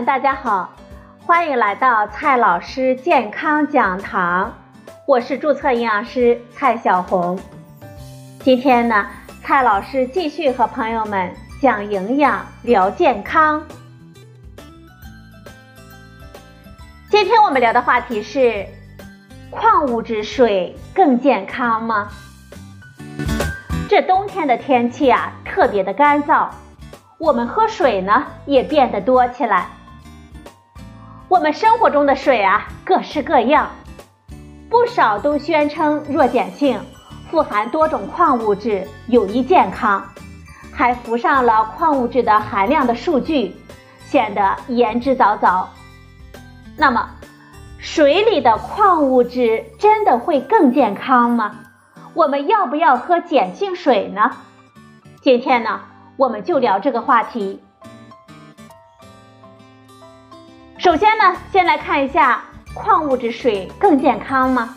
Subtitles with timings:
[0.00, 0.72] 大家好，
[1.24, 4.52] 欢迎来到蔡老师健康讲堂，
[5.06, 7.38] 我是注册营养师蔡小红。
[8.40, 9.06] 今天呢，
[9.42, 11.30] 蔡老师继续和朋友们
[11.60, 13.62] 讲营养、聊健康。
[17.08, 18.66] 今天我们聊的话题是：
[19.50, 22.08] 矿物质水更健康吗？
[23.88, 26.48] 这冬天的天气啊，特别的干燥，
[27.18, 29.68] 我们喝水呢也变得多起来。
[31.32, 33.70] 我们生活中的水啊，各式各样，
[34.68, 36.78] 不少都宣称弱碱性，
[37.30, 40.06] 富含多种矿物质，有益健康，
[40.74, 43.56] 还附上了矿物质的含量的数据，
[44.04, 45.64] 显得言之凿凿。
[46.76, 47.08] 那么，
[47.78, 51.60] 水里的矿物质真的会更健康吗？
[52.12, 54.32] 我们要不要喝碱性水呢？
[55.22, 55.80] 今天呢，
[56.18, 57.62] 我们就聊这个话题。
[60.82, 62.42] 首先呢，先来看一下
[62.74, 64.76] 矿物质水更健康吗？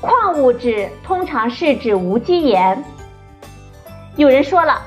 [0.00, 2.82] 矿物质通常是指无机盐。
[4.16, 4.80] 有人说了，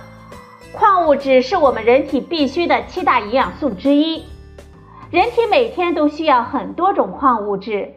[0.73, 4.25] 矿物质是我们人体必需的七大营养素之一，
[5.11, 7.93] 人体每天都需要很多种矿物质，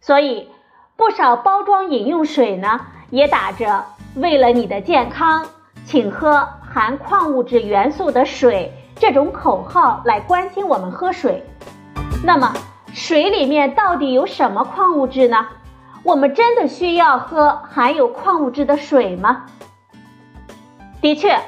[0.00, 0.48] 所以。
[0.96, 3.84] 不少包装饮用水呢，也打着
[4.16, 5.44] “为了你的健康，
[5.84, 11.44] 请喝含矿物质元素的水”这种口号来关心我们喝水。
[12.24, 12.52] 那么，
[12.92, 15.46] 水里面到底有什么矿物质呢？
[16.02, 19.46] 我们真的需要喝含有矿物质的水吗？
[21.00, 21.38] 的确，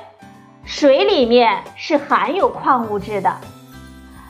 [0.65, 3.37] 水里面是含有矿物质的。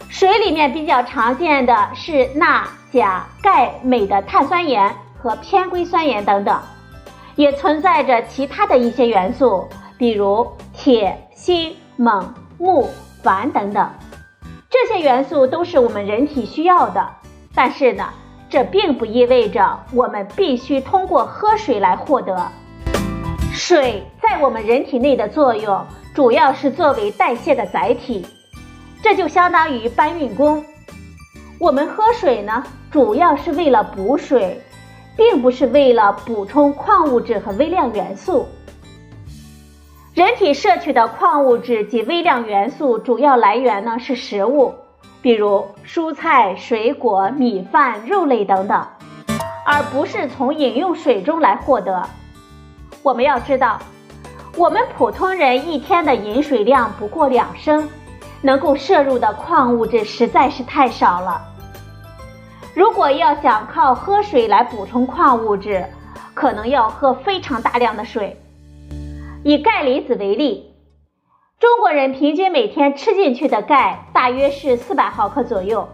[0.09, 4.95] 水里面比较常见的是钠、钾、钙、镁的碳酸盐。
[5.21, 6.57] 和偏硅酸盐等等，
[7.35, 12.89] 也存在着其他的一些元素，比如铁、锌、锰、钼、
[13.23, 13.91] 钒等等。
[14.71, 17.09] 这些元素都是我们人体需要的，
[17.55, 18.09] 但是呢，
[18.49, 22.47] 这并不意味着我们必须通过喝水来获得。
[23.53, 25.85] 水在我们人体内的作用，
[26.15, 28.27] 主要是作为代谢的载体，
[29.03, 30.65] 这就相当于搬运工。
[31.59, 34.61] 我们喝水呢，主要是为了补水。
[35.19, 38.47] 并不是为了补充矿物质和微量元素。
[40.19, 44.75] 人体摄取的矿物质及微量元素主要来源呢是食物，
[45.23, 48.85] 比如蔬菜、水果、米饭、肉类等等，
[49.65, 52.03] 而不是从饮用水中来获得。
[53.05, 53.79] 我们要知道，
[54.57, 57.89] 我们普通人一天的饮水量不过两升，
[58.43, 61.41] 能够摄入的矿物质实在是太少了。
[62.75, 65.87] 如果要想靠喝水来补充矿物质，
[66.35, 68.37] 可能要喝非常大量的水。
[69.45, 70.75] 以钙离子为例，
[71.61, 75.89] 中国人平均每天吃进去的钙大约是四百毫克左右，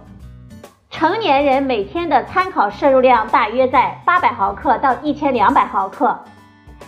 [0.91, 6.19] 成年人每天的参考摄入量大约在八百毫克到一千两百毫克，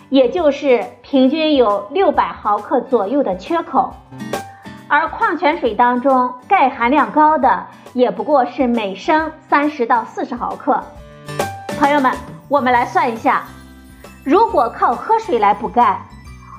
[0.09, 3.95] 也就是平均有六百毫克左右的缺口。
[4.89, 7.67] 而矿泉水当中钙含量高的。
[7.93, 10.85] 也不过是每升三十到四十毫克。
[11.79, 12.13] 朋友们，
[12.47, 13.45] 我们来算一下，
[14.23, 15.99] 如果靠喝水来补钙，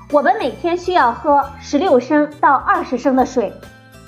[0.09, 3.51] 我们每天需要喝十六升到二十升的水，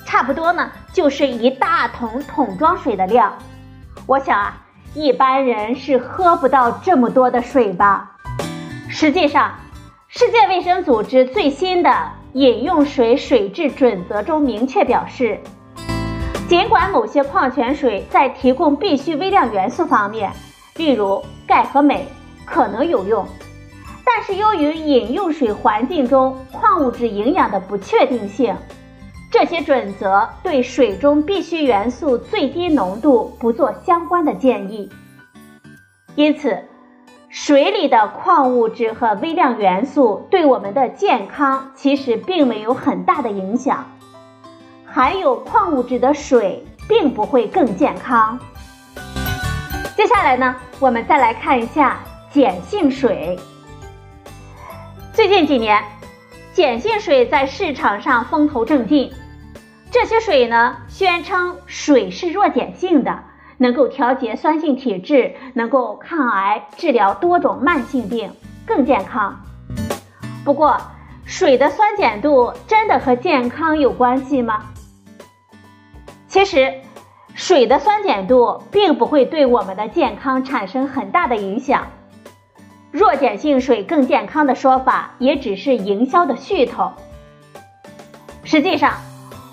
[0.06, 3.34] 差不多呢就是一大桶桶装水的量。
[4.06, 4.56] 我想啊，
[4.94, 8.12] 一般人是喝不到这么多的水吧。
[8.88, 9.52] 实际上，
[10.08, 11.94] 世界卫生组织最新的
[12.32, 15.38] 饮用水水质准则中明确表示。
[16.48, 20.32] 尽管某些矿泉水在提供必需微量元素方面，
[20.76, 22.06] 例如钙和镁，
[22.46, 23.24] 可能有用，
[24.12, 28.54] 但是由于饮用水环境中矿物质营养的不确定性，
[29.30, 34.90] 这些准则对水中必需元素最低浓度不做相关的建议。
[36.16, 36.64] 因此，
[37.28, 43.86] 水里的矿物质和微量元素对我们的健康其实并没有很大的影响。
[44.84, 48.36] 含有矿物质的水并不会更健康。
[49.96, 52.00] 接下来呢，我们再来看一下
[52.34, 53.38] 碱性水。
[55.12, 55.82] 最近几年，
[56.54, 59.12] 碱性水在市场上风头正劲。
[59.90, 63.18] 这些水呢，宣称水是弱碱性的，
[63.58, 68.30] 能够调节酸性体质，能够抗癌，治疗多种慢性病，
[68.64, 69.36] 更健康。
[70.44, 70.80] 不过，
[71.24, 74.62] 水的酸碱度真的和健康有关系吗？
[76.28, 76.72] 其实，
[77.34, 81.84] 水的酸碱度并不会对我们的健康产生很大的影响。
[82.90, 86.92] 弱碱性水更健康的说法也只是营销的噱头。
[88.42, 88.94] 实际上，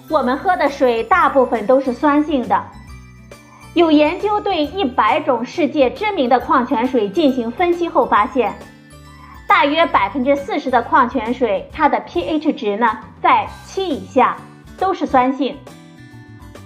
[0.09, 2.63] 我们喝的水大部分都是酸性的。
[3.75, 8.55] 有研究对一百种世界知名的矿泉水进行分析后发现，
[9.47, 14.35] 大约百分之四十的矿泉水它的 pH 值呢在七以下，
[14.79, 15.55] 都是酸性。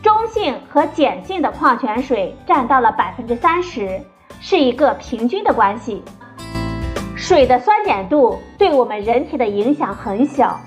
[0.01, 4.01] 中性和碱性的矿泉水占到了百分之三十，
[4.39, 6.01] 是一个平均的关系。
[7.21, 10.59] 水的酸碱度对我们人体的影响很小。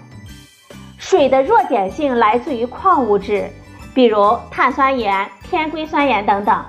[0.98, 3.50] 水的弱碱性来自于矿物质，
[3.92, 6.64] 比如碳酸盐、偏硅酸盐等等。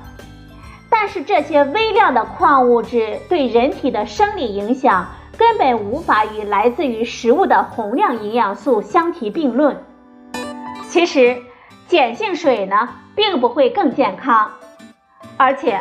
[0.89, 9.77] 但是这些微量的矿物质对人体的生理影响根本无法与来自于食物的宏量营养素相提并论。
[10.89, 11.39] 其实。
[11.87, 14.49] 碱性水呢，并不会更健康，
[15.37, 15.79] 而且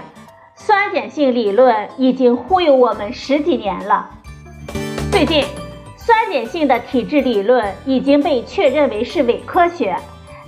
[0.66, 4.08] 酸碱性理论已经忽悠我们十几年了。
[5.12, 5.44] 最近，
[5.94, 9.94] 酸碱性的体质理论已经被确认为是伪科学，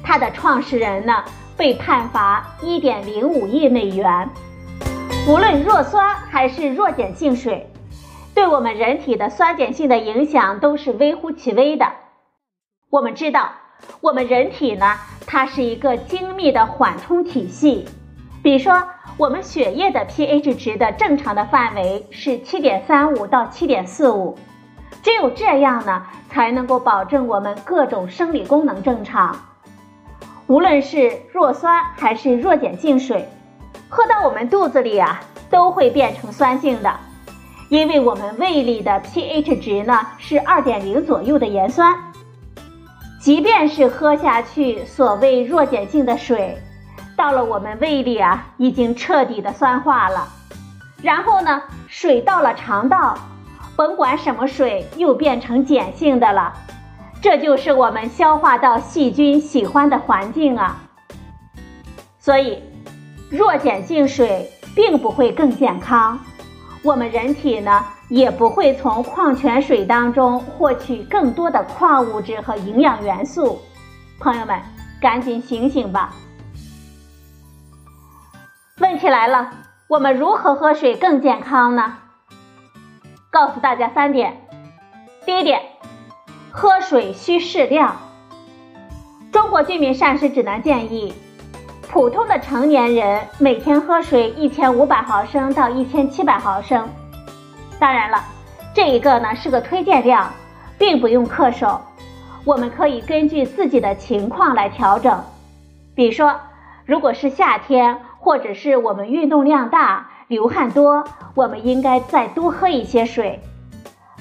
[0.02, 1.22] 它的创始人呢
[1.54, 4.26] 被判罚一点零五亿美元。
[5.28, 7.70] 无论弱酸还是弱碱性水，
[8.34, 11.92] 对我们人体的酸碱性的影响都是微乎其微的。
[12.88, 13.50] 我们知道。
[14.00, 14.94] 我们人体呢，
[15.26, 17.86] 它是一个精密的缓冲体系。
[18.46, 18.80] 比如说，
[19.16, 24.38] 我们血液的 pH 值的正常的范围是七点三五到七点四五，
[25.02, 29.36] 只有这样呢，才能够保证我们各种生理功能正常。
[30.46, 33.28] 无论是弱酸还是弱碱性水，
[33.88, 35.20] 喝到我们肚子里啊，
[35.50, 37.00] 都会变成酸性的，
[37.68, 41.92] 因为我们胃里的 pH 值呢是二点零左右的盐酸。
[43.20, 46.56] 即便是喝下去所谓弱碱性的水，
[47.16, 50.28] 到了我们胃里啊，已经彻底的酸化了。
[51.02, 53.16] 然后呢，水到了肠道，
[53.74, 56.52] 甭管什么水又变成碱性的了。
[57.22, 60.78] 这就是我们消化道细菌喜欢的环境啊。
[62.18, 62.62] 所以，
[63.30, 66.18] 弱碱性水并不会更健康。
[66.82, 67.84] 我们人体呢？
[68.08, 73.60] 也不会从矿泉水当中获取更多的矿物质和营养元素，
[74.20, 74.56] 朋友们，
[75.00, 76.14] 赶紧醒醒吧！
[78.88, 79.50] 问题来了，
[79.88, 81.94] 我们如何喝水更健康呢？
[83.30, 84.40] 告诉大家三点。
[85.26, 85.60] 第一点，
[86.52, 87.96] 喝水需适量。
[89.32, 91.12] 中国居民膳食指南建议，
[91.90, 96.88] 普通的成年人每天喝水一千五百毫升到一千七百毫升。
[97.80, 98.22] 当然了，
[98.72, 100.30] 这一个呢是个推荐量，
[100.78, 101.80] 并不用恪守。
[102.44, 105.20] 我们可以根据自己的情况来调整。
[105.96, 106.38] 比如说，
[106.84, 111.04] 如果是夏天，或者是我们运动量大、流汗多，
[111.36, 113.40] 我们应该再多喝一些水。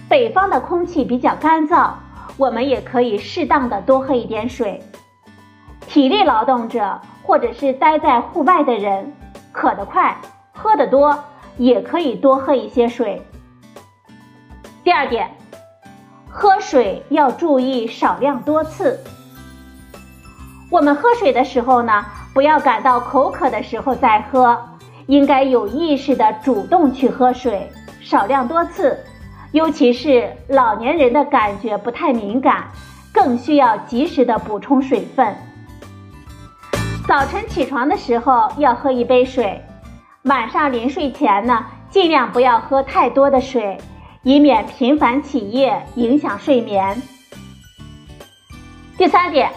[0.07, 1.89] 北方的空气比较干燥，
[2.37, 4.83] 我们也可以适当的多喝一点水。
[5.87, 9.11] 体力劳动者或者是待在户外的人，
[9.51, 10.15] 渴得快，
[10.53, 11.17] 喝得多，
[11.57, 13.19] 也可以多喝一些水。
[14.83, 15.31] 第二点，
[16.29, 18.99] 喝水要注意少量多次。
[20.69, 24.61] 我们喝水的时候呢，不要感到口渴的时候再喝，
[25.05, 28.99] 应该有意识的主动去喝水，少量多次。
[29.53, 32.65] 尤其是老年人的感觉不太敏感，
[33.13, 35.33] 更需要及时的补充水分。
[37.07, 39.63] 早晨起床的时候要喝一杯水，
[40.23, 43.77] 晚上临睡前呢，尽量不要喝太多的水。
[44.23, 46.99] 以免频繁起夜影响睡眠。
[48.97, 49.51] 第三点，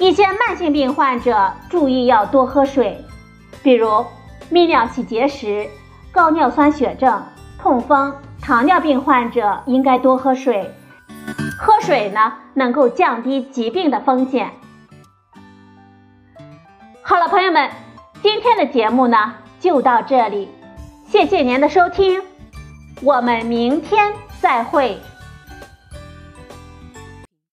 [0.00, 3.04] 一些慢性病患者注意要多喝水，
[3.62, 3.86] 比如
[4.50, 5.68] 泌尿系结石、
[6.10, 7.22] 高尿酸血症、
[7.58, 10.74] 痛风、糖尿病患者应该多喝水。
[11.58, 14.50] 喝水呢，能够降低疾病的风险。
[17.02, 17.68] 好了，朋友们，
[18.22, 20.48] 今天的节目呢就到这里，
[21.08, 22.22] 谢谢您的收听。
[23.02, 24.98] 我们明天再会。